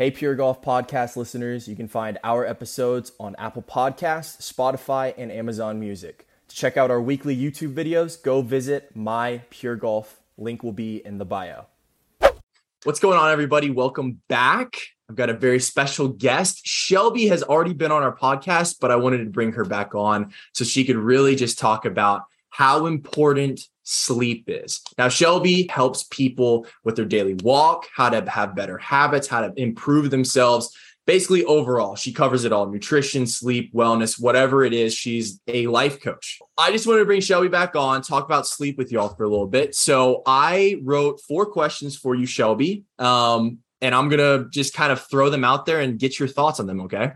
[0.00, 5.30] Hey, Pure Golf Podcast listeners, you can find our episodes on Apple Podcasts, Spotify, and
[5.30, 6.26] Amazon Music.
[6.48, 10.22] To check out our weekly YouTube videos, go visit My Pure Golf.
[10.38, 11.66] Link will be in the bio.
[12.84, 13.68] What's going on, everybody?
[13.68, 14.78] Welcome back.
[15.10, 16.66] I've got a very special guest.
[16.66, 20.32] Shelby has already been on our podcast, but I wanted to bring her back on
[20.54, 23.60] so she could really just talk about how important
[23.90, 24.80] sleep is.
[24.96, 29.52] Now, Shelby helps people with their daily walk, how to have better habits, how to
[29.60, 30.74] improve themselves.
[31.06, 34.94] Basically, overall, she covers it all nutrition, sleep, wellness, whatever it is.
[34.94, 36.38] She's a life coach.
[36.56, 39.28] I just wanted to bring Shelby back on, talk about sleep with y'all for a
[39.28, 39.74] little bit.
[39.74, 42.84] So, I wrote four questions for you, Shelby.
[42.98, 46.28] Um, and I'm going to just kind of throw them out there and get your
[46.28, 46.82] thoughts on them.
[46.82, 47.12] Okay.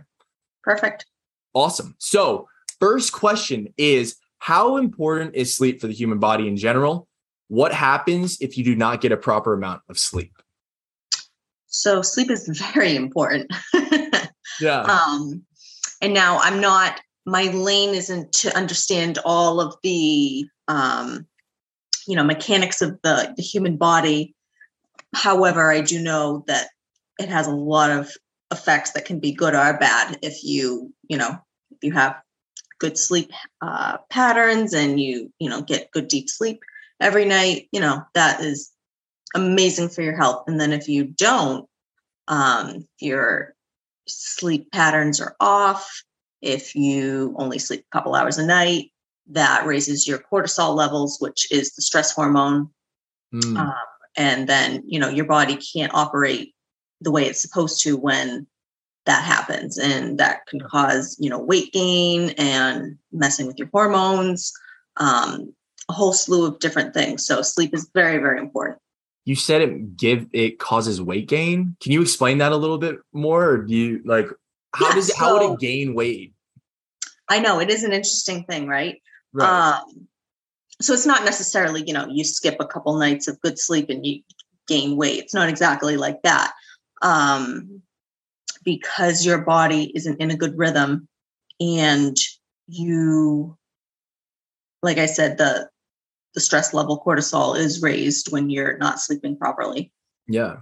[0.63, 1.07] Perfect.
[1.53, 1.95] Awesome.
[1.99, 2.49] So,
[2.81, 7.09] first question is how important is sleep for the human body in general?
[7.49, 10.37] What happens if you do not get a proper amount of sleep?
[11.67, 13.51] So sleep is very important.
[14.61, 14.83] yeah.
[15.09, 15.43] Um,
[16.03, 17.01] and now I'm not.
[17.25, 21.27] My lane isn't to understand all of the, um,
[22.07, 24.35] you know, mechanics of the the human body.
[25.15, 26.69] However, I do know that
[27.19, 28.11] it has a lot of
[28.53, 31.39] effects that can be good or bad if you, you know,
[31.71, 32.17] if you have
[32.85, 33.31] good sleep
[33.63, 36.61] uh, patterns and you you know get good deep sleep
[37.01, 38.73] every night you know that is
[39.35, 41.67] amazing for your health and then if you don't
[42.29, 43.55] um, if your
[44.07, 45.91] sleep patterns are off
[46.43, 48.93] if you only sleep a couple hours a night
[49.31, 52.69] that raises your cortisol levels which is the stress hormone
[53.33, 53.59] mm.
[53.59, 53.73] um,
[54.19, 56.55] and then you know your body can't operate
[57.01, 58.47] the way it's supposed to when
[59.07, 64.53] that happens and that can cause you know weight gain and messing with your hormones
[64.97, 65.53] um,
[65.89, 67.27] a whole slew of different things.
[67.27, 68.79] So sleep is very very important.
[69.25, 71.77] You said it give it causes weight gain.
[71.81, 73.45] Can you explain that a little bit more?
[73.45, 74.29] Or do you like
[74.75, 76.35] how yeah, does it so, how would it gain weight?
[77.29, 79.01] I know it is an interesting thing right,
[79.33, 79.79] right.
[79.79, 80.09] Um,
[80.81, 84.05] so it's not necessarily you know you skip a couple nights of good sleep and
[84.05, 84.23] you
[84.67, 85.23] gain weight.
[85.23, 86.53] It's not exactly like that.
[87.03, 87.83] Um,
[88.65, 91.09] because your body isn't in a good rhythm
[91.61, 92.17] and
[92.67, 93.57] you
[94.83, 95.69] like i said the
[96.35, 99.93] the stress level cortisol is raised when you're not sleeping properly.
[100.27, 100.57] Yeah.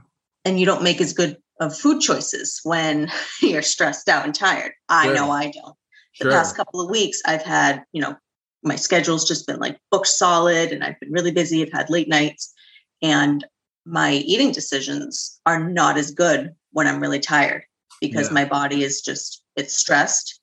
[0.45, 3.11] And you don't make as good of food choices when
[3.43, 4.73] you're stressed out and tired.
[4.89, 5.15] I sure.
[5.15, 5.77] know i don't.
[6.19, 6.31] The sure.
[6.31, 8.17] past couple of weeks i've had you know
[8.63, 11.63] my schedule's just been like booked solid and i've been really busy.
[11.63, 12.53] I've had late nights
[13.01, 13.45] and
[13.87, 17.65] my eating decisions are not as good when i'm really tired
[18.03, 18.35] because yeah.
[18.35, 20.41] my body is just it's stressed.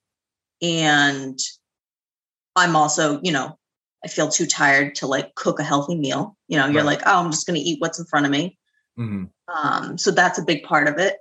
[0.61, 1.39] And
[2.55, 3.57] i'm also you know
[4.03, 6.35] i feel too tired to like cook a healthy meal.
[6.47, 6.97] You know you're right.
[6.97, 8.57] like oh i'm just going to eat what's in front of me.
[8.97, 9.25] Mm-hmm.
[9.55, 11.17] um, so that's a big part of it.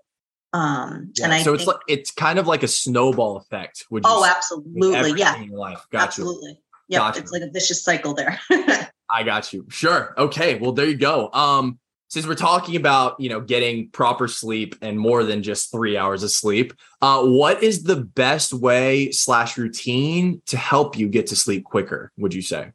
[0.52, 4.02] Um yeah, and I so it's like it's kind of like a snowball effect would
[4.06, 5.36] oh absolutely yeah.
[5.36, 5.84] in your life.
[5.92, 6.58] Got absolutely.
[6.88, 7.20] Yeah gotcha.
[7.20, 8.40] it's like a vicious cycle there.
[9.10, 9.66] I got you.
[9.68, 10.14] Sure.
[10.16, 11.30] Okay well there you go.
[11.32, 11.78] Um
[12.08, 16.22] since we're talking about you know getting proper sleep and more than just three hours
[16.22, 21.36] of sleep uh, what is the best way slash routine to help you get to
[21.36, 22.72] sleep quicker would you say?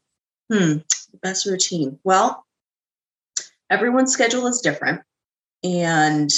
[0.52, 0.78] Hmm
[1.22, 2.00] best routine.
[2.04, 2.46] Well
[3.70, 5.02] everyone's schedule is different
[5.64, 6.30] and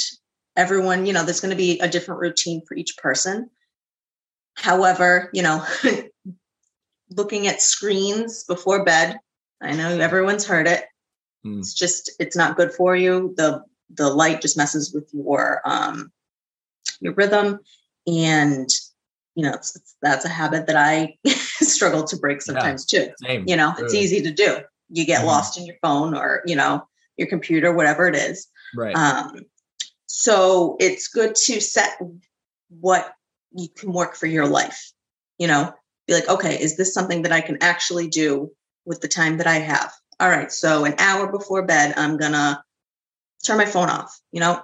[0.55, 3.49] everyone you know there's going to be a different routine for each person.
[4.55, 5.65] However you know
[7.09, 9.17] looking at screens before bed
[9.61, 10.85] i know everyone's heard it
[11.45, 11.59] Mm.
[11.59, 13.33] It's just it's not good for you.
[13.37, 13.63] The
[13.93, 16.11] the light just messes with your um
[16.99, 17.59] your rhythm
[18.07, 18.69] and
[19.35, 23.11] you know it's, it's, that's a habit that I struggle to break sometimes yeah, too.
[23.23, 23.43] Same.
[23.47, 24.59] You know, it's easy to do.
[24.89, 25.27] You get mm-hmm.
[25.27, 28.47] lost in your phone or you know your computer, whatever it is.
[28.75, 28.95] Right.
[28.95, 29.45] Um,
[30.07, 31.99] so it's good to set
[32.69, 33.13] what
[33.51, 34.91] you can work for your life.
[35.37, 35.73] You know,
[36.07, 38.51] be like, okay, is this something that I can actually do
[38.85, 39.91] with the time that I have?
[40.19, 42.63] All right, so an hour before bed, I'm gonna
[43.45, 44.61] turn my phone off, you know,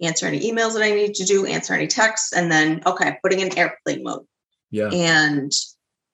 [0.00, 3.40] answer any emails that I need to do, answer any texts, and then okay, putting
[3.40, 4.26] in airplane mode.
[4.70, 4.90] Yeah.
[4.90, 5.52] And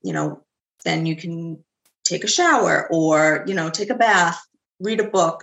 [0.02, 0.42] you know,
[0.84, 1.64] then you can
[2.04, 4.38] take a shower or, you know, take a bath,
[4.78, 5.42] read a book,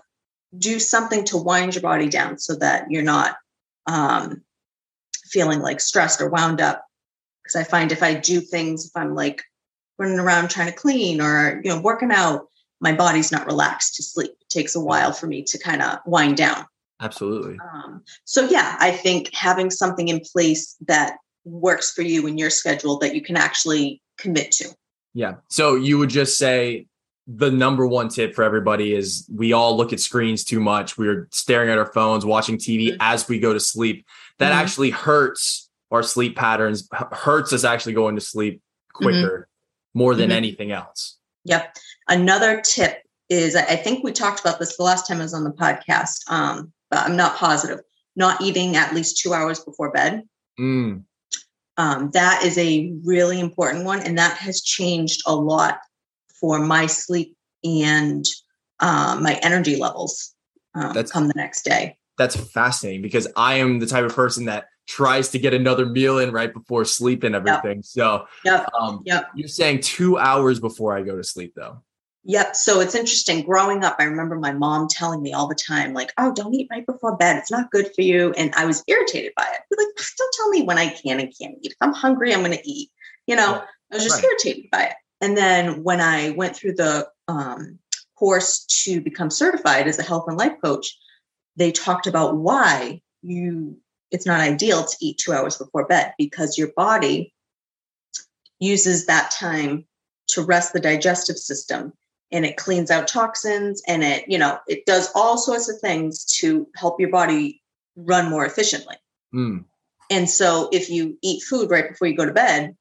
[0.55, 3.35] do something to wind your body down so that you're not
[3.87, 4.43] um
[5.25, 6.85] feeling like stressed or wound up.
[7.41, 9.41] Because I find if I do things, if I'm like
[9.97, 12.47] running around trying to clean or you know working out
[12.81, 14.31] my body's not relaxed to sleep.
[14.41, 16.65] It takes a while for me to kind of wind down.
[16.99, 17.57] Absolutely.
[17.73, 22.49] Um, so, yeah, I think having something in place that works for you in your
[22.49, 24.69] schedule that you can actually commit to.
[25.13, 25.35] Yeah.
[25.49, 26.87] So, you would just say
[27.27, 30.97] the number one tip for everybody is we all look at screens too much.
[30.97, 32.97] We're staring at our phones, watching TV mm-hmm.
[32.99, 34.05] as we go to sleep.
[34.39, 34.59] That mm-hmm.
[34.59, 38.61] actually hurts our sleep patterns, hurts us actually going to sleep
[38.93, 39.47] quicker
[39.93, 39.99] mm-hmm.
[39.99, 40.37] more than mm-hmm.
[40.37, 41.17] anything else.
[41.45, 41.75] Yep.
[42.07, 45.43] Another tip is I think we talked about this the last time I was on
[45.43, 47.79] the podcast, um, but I'm not positive.
[48.15, 50.23] Not eating at least two hours before bed.
[50.59, 51.03] Mm.
[51.77, 55.79] Um, that is a really important one, and that has changed a lot
[56.39, 58.25] for my sleep and
[58.81, 60.35] um, my energy levels
[60.75, 61.97] um, that's, come the next day.
[62.17, 66.19] That's fascinating because I am the type of person that tries to get another meal
[66.19, 67.77] in right before sleep and everything.
[67.77, 67.85] Yep.
[67.85, 68.69] So, yep.
[68.77, 69.29] Um, yep.
[69.35, 71.81] you're saying two hours before I go to sleep, though.
[72.25, 72.55] Yep.
[72.57, 73.41] So it's interesting.
[73.43, 76.67] Growing up, I remember my mom telling me all the time, like, oh, don't eat
[76.69, 77.37] right before bed.
[77.37, 78.33] It's not good for you.
[78.33, 79.61] And I was irritated by it.
[79.75, 81.71] Like, don't tell me when I can and can't eat.
[81.71, 82.91] If I'm hungry, I'm going to eat.
[83.27, 83.63] You know, yeah.
[83.91, 84.25] I was just right.
[84.25, 84.93] irritated by it.
[85.21, 87.79] And then when I went through the um,
[88.19, 90.97] course to become certified as a health and life coach,
[91.55, 93.77] they talked about why you
[94.11, 97.33] it's not ideal to eat two hours before bed because your body
[98.59, 99.85] uses that time
[100.27, 101.93] to rest the digestive system
[102.31, 106.25] and it cleans out toxins and it you know it does all sorts of things
[106.25, 107.61] to help your body
[107.95, 108.95] run more efficiently
[109.33, 109.63] mm.
[110.09, 112.75] and so if you eat food right before you go to bed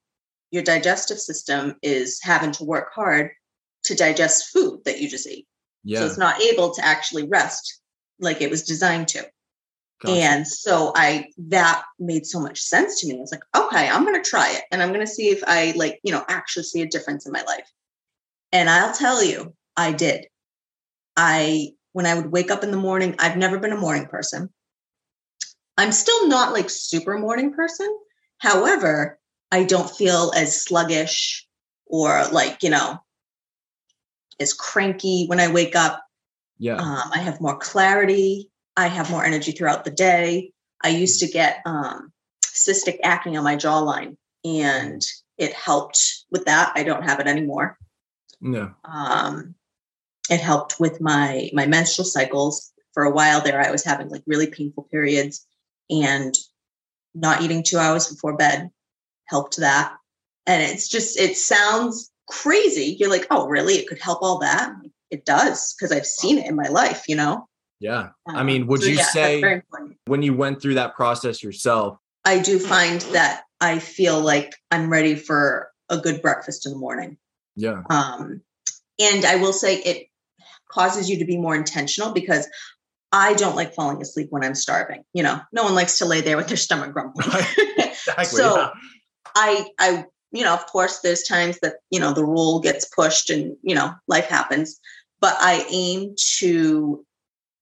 [0.50, 3.30] your digestive system is having to work hard
[3.84, 5.46] to digest food that you just ate
[5.82, 5.98] yeah.
[5.98, 7.80] so it's not able to actually rest
[8.20, 9.24] like it was designed to
[10.02, 10.20] gotcha.
[10.20, 14.04] and so i that made so much sense to me i was like okay i'm
[14.04, 16.62] going to try it and i'm going to see if i like you know actually
[16.62, 17.70] see a difference in my life
[18.52, 20.26] and I'll tell you, I did.
[21.16, 24.50] I, when I would wake up in the morning, I've never been a morning person.
[25.76, 27.88] I'm still not like super morning person.
[28.38, 29.18] However,
[29.50, 31.46] I don't feel as sluggish
[31.86, 32.98] or like, you know,
[34.38, 36.02] as cranky when I wake up.
[36.58, 36.76] Yeah.
[36.76, 38.50] Um, I have more clarity.
[38.76, 40.52] I have more energy throughout the day.
[40.82, 42.12] I used to get um,
[42.44, 45.02] cystic acne on my jawline and
[45.38, 46.72] it helped with that.
[46.74, 47.78] I don't have it anymore.
[48.40, 48.72] No.
[48.84, 49.54] Um,
[50.30, 52.72] it helped with my my menstrual cycles.
[52.92, 55.46] For a while there, I was having like really painful periods,
[55.88, 56.34] and
[57.14, 58.70] not eating two hours before bed
[59.26, 59.96] helped that.
[60.46, 62.96] And it's just it sounds crazy.
[62.98, 63.74] You're like, oh, really?
[63.74, 64.72] It could help all that.
[65.10, 67.04] It does because I've seen it in my life.
[67.08, 67.48] You know.
[67.80, 68.10] Yeah.
[68.28, 69.62] I mean, would so you yeah, say
[70.06, 71.98] when you went through that process yourself?
[72.24, 76.78] I do find that I feel like I'm ready for a good breakfast in the
[76.78, 77.16] morning.
[77.56, 77.82] Yeah.
[77.88, 78.42] Um,
[79.00, 80.06] and I will say it
[80.70, 82.46] causes you to be more intentional because
[83.12, 85.02] I don't like falling asleep when I'm starving.
[85.14, 87.26] You know, no one likes to lay there with their stomach grumbling.
[87.78, 88.70] exactly, so yeah.
[89.34, 93.30] I, I, you know, of course, there's times that you know the rule gets pushed
[93.30, 94.78] and you know life happens,
[95.20, 97.04] but I aim to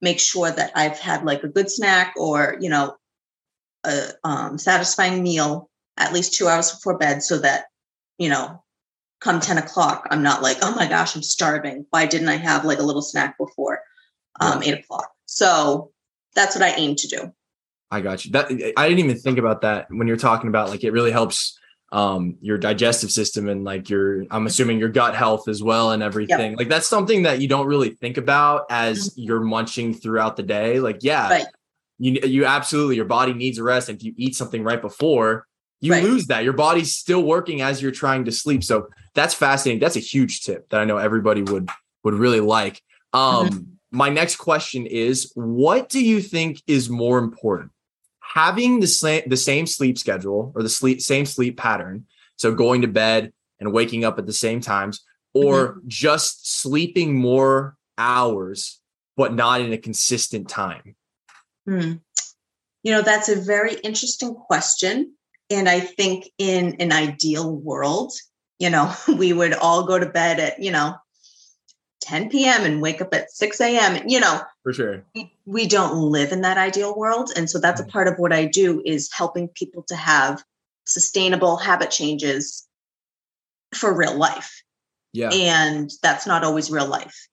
[0.01, 2.97] make sure that I've had like a good snack or you know
[3.85, 7.67] a um, satisfying meal at least two hours before bed, so that
[8.19, 8.63] you know
[9.21, 11.87] come 10 o'clock, I'm not like, oh my gosh, I'm starving.
[11.91, 13.81] Why didn't I have like a little snack before
[14.41, 14.69] um, yeah.
[14.69, 15.11] eight o'clock?
[15.27, 15.91] So
[16.35, 17.33] that's what I aim to do.
[17.91, 18.33] I got you.
[18.33, 18.47] That
[18.77, 21.59] I didn't even think about that when you're talking about like it really helps
[21.91, 26.03] um your digestive system and like your I'm assuming your gut health as well and
[26.03, 26.51] everything.
[26.51, 26.59] Yep.
[26.59, 29.23] Like that's something that you don't really think about as mm-hmm.
[29.23, 30.81] you're munching throughout the day.
[30.81, 31.47] Like yeah, right.
[31.99, 33.89] you you absolutely your body needs a rest.
[33.89, 35.47] If you eat something right before,
[35.81, 36.03] you right.
[36.03, 36.45] lose that.
[36.45, 38.65] Your body's still working as you're trying to sleep.
[38.65, 39.81] So that's fascinating.
[39.81, 41.71] That's a huge tip that I know everybody would
[42.05, 42.83] would really like.
[43.13, 43.61] Um, mm-hmm.
[43.91, 47.71] My next question is, what do you think is more important,
[48.35, 52.07] having the same the same sleep schedule or the sleep same sleep pattern,
[52.37, 55.05] so going to bed and waking up at the same times,
[55.35, 55.89] or mm-hmm.
[55.89, 58.81] just sleeping more hours
[59.17, 60.95] but not in a consistent time?
[61.67, 61.95] Hmm.
[62.85, 65.15] You know, that's a very interesting question.
[65.51, 68.13] And I think in an ideal world,
[68.61, 70.95] you know, we would all go to bed at, you know,
[72.09, 72.65] 10 p.m.
[72.65, 74.03] and wake up at 6 a.m.
[74.09, 75.05] You know, for sure.
[75.15, 77.31] We, we don't live in that ideal world.
[77.37, 77.91] And so that's a mm.
[77.91, 80.43] part of what I do is helping people to have
[80.87, 82.67] sustainable habit changes
[83.75, 84.63] for real life.
[85.13, 85.29] Yeah.
[85.31, 87.29] And that's not always real life.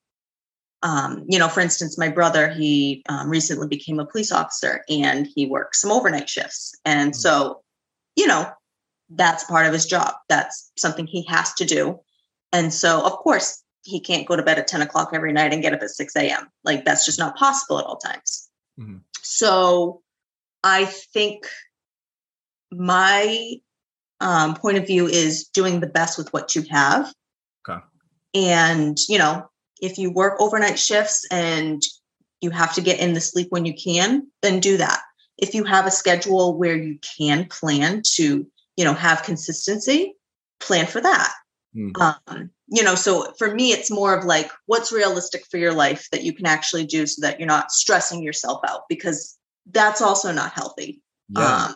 [0.84, 5.26] Um, you know, for instance, my brother, he um, recently became a police officer and
[5.36, 6.74] he works some overnight shifts.
[6.84, 7.20] And mm-hmm.
[7.20, 7.62] so,
[8.18, 8.52] you know,
[9.10, 10.16] that's part of his job.
[10.28, 12.02] That's something he has to do.
[12.52, 15.62] And so, of course, he can't go to bed at 10 o'clock every night and
[15.62, 16.50] get up at 6 a.m.
[16.64, 18.50] Like, that's just not possible at all times.
[18.80, 18.98] Mm-hmm.
[19.22, 20.02] So,
[20.64, 21.48] I think
[22.72, 23.56] my
[24.20, 27.14] um, point of view is doing the best with what you have.
[27.68, 27.80] Okay.
[28.34, 29.48] and you know
[29.82, 31.82] if you work overnight shifts and
[32.42, 35.02] you have to get in the sleep when you can then do that
[35.38, 38.46] if you have a schedule where you can plan to
[38.78, 40.14] you know have consistency
[40.60, 41.34] plan for that
[41.76, 42.14] mm.
[42.28, 46.08] um, you know so for me it's more of like what's realistic for your life
[46.12, 49.38] that you can actually do so that you're not stressing yourself out because
[49.72, 51.02] that's also not healthy.
[51.30, 51.66] Yeah.
[51.70, 51.76] Um,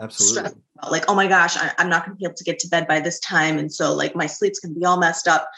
[0.00, 0.60] absolutely.
[0.90, 2.86] like oh my gosh I, i'm not going to be able to get to bed
[2.86, 5.48] by this time and so like my sleep's going to be all messed up.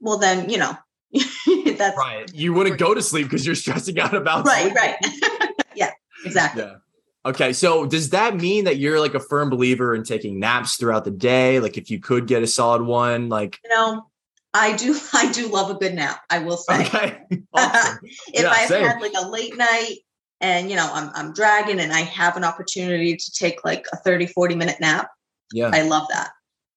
[0.00, 0.76] Well then you know
[1.76, 2.30] that's right.
[2.34, 4.74] You wouldn't go to sleep because you're stressing out about right sleep.
[4.74, 5.52] right.
[5.74, 5.90] Yeah
[6.24, 6.62] exactly.
[6.64, 6.76] Yeah
[7.24, 11.04] Okay, so does that mean that you're like a firm believer in taking naps throughout
[11.04, 11.60] the day?
[11.60, 14.06] Like if you could get a solid one, like you know,
[14.54, 16.86] I do I do love a good nap, I will say.
[16.86, 17.18] Okay.
[17.54, 17.98] Awesome.
[18.28, 18.84] if yeah, I've same.
[18.84, 19.96] had like a late night
[20.40, 23.96] and you know I'm I'm dragging and I have an opportunity to take like a
[23.98, 25.08] 30 40 minute nap,
[25.52, 25.70] yeah.
[25.72, 26.30] I love that.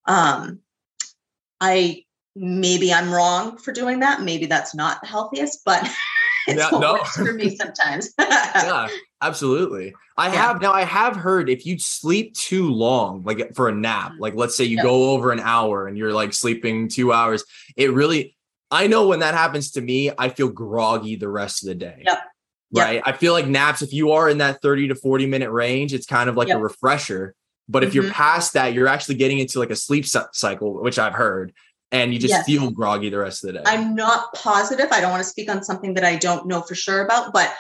[0.06, 0.60] Um
[1.62, 2.04] I
[2.36, 4.22] maybe I'm wrong for doing that.
[4.22, 5.82] Maybe that's not the healthiest, but
[6.48, 6.98] it's yeah, no.
[7.04, 8.14] for me sometimes.
[8.20, 8.88] yeah,
[9.28, 9.94] absolutely.
[10.18, 10.36] I yeah.
[10.36, 10.72] have now.
[10.72, 14.22] I have heard if you sleep too long, like for a nap, mm-hmm.
[14.22, 17.44] like let's say you go over an hour and you're like sleeping two hours,
[17.76, 18.36] it really.
[18.72, 22.02] I know when that happens to me, I feel groggy the rest of the day.
[22.06, 22.20] Yep.
[22.74, 22.96] Right.
[22.96, 23.04] Yep.
[23.06, 26.08] I feel like naps, if you are in that 30 to 40 minute range, it's
[26.08, 27.36] kind of like a refresher.
[27.70, 28.02] But if mm-hmm.
[28.02, 31.54] you're past that, you're actually getting into like a sleep cycle, which I've heard
[31.92, 32.46] and you just yes.
[32.46, 33.64] feel groggy the rest of the day.
[33.66, 34.88] I'm not positive.
[34.92, 37.54] I don't want to speak on something that I don't know for sure about, but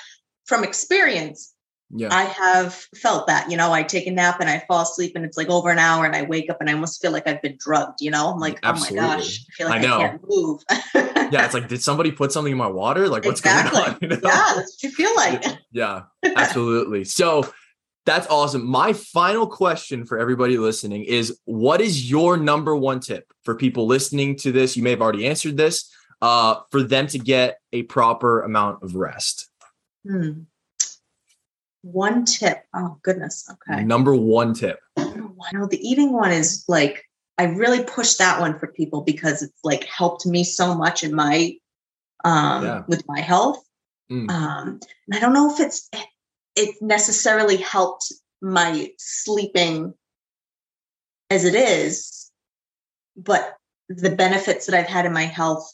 [0.46, 1.54] from experience,
[1.92, 2.14] yeah.
[2.14, 5.24] I have felt that, you know, I take a nap and I fall asleep and
[5.24, 7.42] it's like over an hour and I wake up and I almost feel like I've
[7.42, 8.32] been drugged, you know?
[8.32, 9.00] I'm like, Absolutely.
[9.00, 9.98] oh my gosh, I feel like I, know.
[9.98, 10.62] I can't move.
[11.32, 13.08] yeah, it's like, did somebody put something in my water?
[13.08, 13.80] Like, what's exactly.
[13.80, 13.98] going on?
[14.02, 14.20] You know?
[14.24, 15.46] Yeah, that's what you feel like.
[15.72, 16.02] yeah,
[16.36, 17.04] absolutely.
[17.04, 17.50] So
[18.06, 18.66] that's awesome.
[18.66, 23.88] My final question for everybody listening is what is your number one tip for people
[23.88, 24.76] listening to this?
[24.76, 28.96] You may have already answered this, uh, for them to get a proper amount of
[28.96, 29.50] rest.
[30.08, 30.42] Hmm.
[31.86, 32.64] One tip.
[32.74, 33.48] Oh goodness.
[33.52, 33.84] Okay.
[33.84, 34.80] Number one tip.
[34.98, 37.04] Wow, the eating one is like
[37.38, 41.14] I really push that one for people because it's like helped me so much in
[41.14, 41.54] my
[42.24, 42.84] um yeah.
[42.88, 43.64] with my health.
[44.12, 44.30] Mm.
[44.32, 45.90] Um and I don't know if it's
[46.56, 48.12] it necessarily helped
[48.42, 49.94] my sleeping
[51.30, 52.32] as it is,
[53.16, 53.58] but
[53.90, 55.72] the benefits that I've had in my health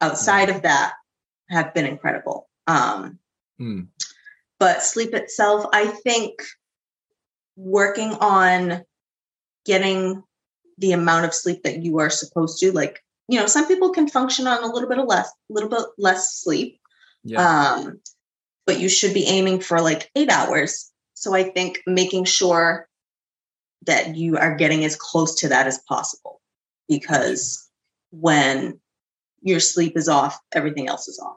[0.00, 0.92] outside of that
[1.48, 2.48] have been incredible.
[2.66, 3.18] Um,
[3.60, 3.88] mm.
[4.60, 6.34] But sleep itself, I think
[7.56, 8.84] working on
[9.64, 10.22] getting
[10.78, 14.06] the amount of sleep that you are supposed to, like, you know, some people can
[14.06, 16.78] function on a little bit of less, a little bit less sleep.
[17.24, 17.40] Yeah.
[17.40, 18.00] Um,
[18.66, 20.92] but you should be aiming for like eight hours.
[21.14, 22.86] So I think making sure
[23.86, 26.40] that you are getting as close to that as possible
[26.86, 27.66] because
[28.10, 28.78] when
[29.40, 31.36] your sleep is off, everything else is off.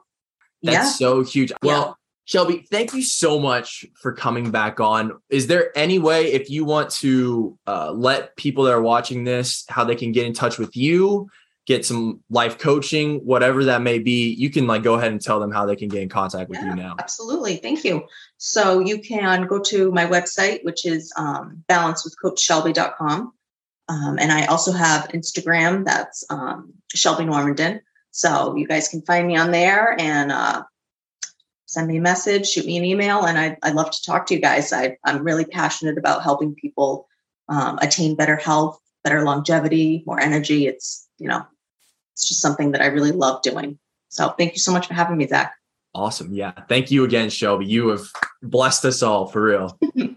[0.62, 1.06] That's yeah?
[1.06, 1.52] so huge.
[1.62, 1.96] Well.
[2.26, 5.12] Shelby, thank you so much for coming back on.
[5.28, 9.64] Is there any way, if you want to uh, let people that are watching this,
[9.68, 11.28] how they can get in touch with you,
[11.66, 15.38] get some life coaching, whatever that may be, you can like go ahead and tell
[15.38, 16.96] them how they can get in contact with yeah, you now.
[16.98, 17.56] Absolutely.
[17.56, 18.04] Thank you.
[18.38, 23.32] So you can go to my website, which is um, balancedwithcoachshelby.com.
[23.88, 27.80] Um, and I also have Instagram, that's um, Shelby Normandin.
[28.12, 30.62] So you guys can find me on there and uh,
[31.74, 34.34] send me a message, shoot me an email, and I, I'd love to talk to
[34.34, 34.72] you guys.
[34.72, 37.08] I, I'm really passionate about helping people
[37.48, 40.66] um, attain better health, better longevity, more energy.
[40.66, 41.44] It's, you know,
[42.14, 43.78] it's just something that I really love doing.
[44.08, 45.54] So thank you so much for having me, Zach.
[45.94, 46.32] Awesome.
[46.32, 46.52] Yeah.
[46.68, 47.66] Thank you again, Shelby.
[47.66, 48.06] You have
[48.42, 49.78] blessed us all for real.